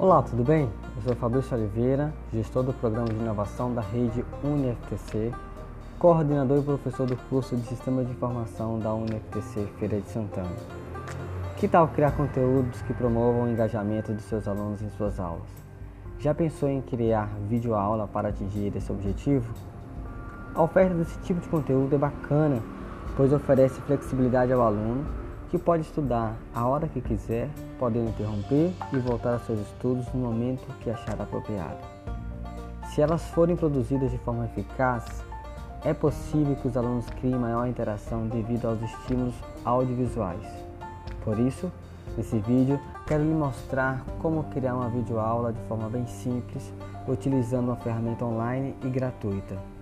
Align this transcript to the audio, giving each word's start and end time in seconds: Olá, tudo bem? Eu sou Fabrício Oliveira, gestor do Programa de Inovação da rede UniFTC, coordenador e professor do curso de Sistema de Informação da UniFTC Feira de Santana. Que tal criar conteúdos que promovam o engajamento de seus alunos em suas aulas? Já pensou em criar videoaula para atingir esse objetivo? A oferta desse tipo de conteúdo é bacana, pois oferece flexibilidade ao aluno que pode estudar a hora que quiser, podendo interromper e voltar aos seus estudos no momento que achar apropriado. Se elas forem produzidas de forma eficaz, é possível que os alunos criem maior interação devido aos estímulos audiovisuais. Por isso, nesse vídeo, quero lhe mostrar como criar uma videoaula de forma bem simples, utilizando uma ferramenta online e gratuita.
Olá, 0.00 0.22
tudo 0.22 0.44
bem? 0.44 0.70
Eu 0.94 1.02
sou 1.02 1.16
Fabrício 1.16 1.56
Oliveira, 1.56 2.14
gestor 2.32 2.62
do 2.62 2.72
Programa 2.72 3.08
de 3.08 3.16
Inovação 3.16 3.74
da 3.74 3.80
rede 3.80 4.24
UniFTC, 4.44 5.32
coordenador 5.98 6.58
e 6.58 6.62
professor 6.62 7.04
do 7.04 7.16
curso 7.28 7.56
de 7.56 7.66
Sistema 7.66 8.04
de 8.04 8.12
Informação 8.12 8.78
da 8.78 8.94
UniFTC 8.94 9.66
Feira 9.76 10.00
de 10.00 10.08
Santana. 10.08 10.54
Que 11.56 11.66
tal 11.66 11.88
criar 11.88 12.12
conteúdos 12.12 12.80
que 12.82 12.94
promovam 12.94 13.42
o 13.42 13.50
engajamento 13.50 14.14
de 14.14 14.22
seus 14.22 14.46
alunos 14.46 14.80
em 14.82 14.88
suas 14.90 15.18
aulas? 15.18 15.48
Já 16.20 16.32
pensou 16.32 16.68
em 16.68 16.80
criar 16.80 17.28
videoaula 17.48 18.06
para 18.06 18.28
atingir 18.28 18.72
esse 18.76 18.92
objetivo? 18.92 19.52
A 20.54 20.62
oferta 20.62 20.94
desse 20.94 21.18
tipo 21.22 21.40
de 21.40 21.48
conteúdo 21.48 21.96
é 21.96 21.98
bacana, 21.98 22.62
pois 23.16 23.32
oferece 23.32 23.80
flexibilidade 23.80 24.52
ao 24.52 24.62
aluno 24.62 25.04
que 25.50 25.58
pode 25.58 25.82
estudar 25.82 26.36
a 26.54 26.66
hora 26.66 26.88
que 26.88 27.00
quiser, 27.00 27.48
podendo 27.78 28.10
interromper 28.10 28.72
e 28.92 28.98
voltar 28.98 29.32
aos 29.32 29.42
seus 29.42 29.60
estudos 29.60 30.06
no 30.12 30.20
momento 30.20 30.66
que 30.80 30.90
achar 30.90 31.20
apropriado. 31.20 31.78
Se 32.90 33.00
elas 33.00 33.22
forem 33.28 33.56
produzidas 33.56 34.10
de 34.10 34.18
forma 34.18 34.44
eficaz, 34.46 35.04
é 35.84 35.94
possível 35.94 36.56
que 36.56 36.68
os 36.68 36.76
alunos 36.76 37.06
criem 37.20 37.36
maior 37.36 37.66
interação 37.66 38.26
devido 38.26 38.66
aos 38.66 38.82
estímulos 38.82 39.34
audiovisuais. 39.64 40.44
Por 41.24 41.38
isso, 41.38 41.70
nesse 42.16 42.38
vídeo, 42.40 42.80
quero 43.06 43.22
lhe 43.22 43.34
mostrar 43.34 44.04
como 44.20 44.44
criar 44.44 44.74
uma 44.74 44.88
videoaula 44.88 45.52
de 45.52 45.60
forma 45.62 45.88
bem 45.88 46.06
simples, 46.06 46.72
utilizando 47.06 47.68
uma 47.68 47.76
ferramenta 47.76 48.24
online 48.24 48.74
e 48.82 48.88
gratuita. 48.88 49.77